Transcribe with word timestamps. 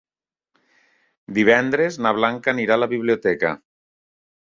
Divendres 1.39 2.01
na 2.07 2.17
Blanca 2.23 2.57
anirà 2.57 2.79
a 2.81 2.85
la 2.85 2.91
biblioteca. 2.97 3.57